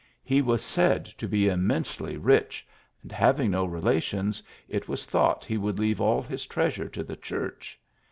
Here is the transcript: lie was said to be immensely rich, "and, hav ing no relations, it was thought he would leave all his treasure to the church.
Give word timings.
lie 0.31 0.41
was 0.41 0.63
said 0.63 1.05
to 1.05 1.27
be 1.27 1.47
immensely 1.47 2.17
rich, 2.17 2.65
"and, 3.03 3.11
hav 3.11 3.39
ing 3.39 3.51
no 3.51 3.65
relations, 3.65 4.41
it 4.67 4.87
was 4.87 5.05
thought 5.05 5.45
he 5.45 5.59
would 5.59 5.77
leave 5.77 6.01
all 6.01 6.23
his 6.23 6.47
treasure 6.47 6.89
to 6.89 7.03
the 7.03 7.15
church. 7.15 7.79